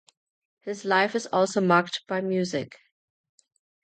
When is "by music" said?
2.07-2.79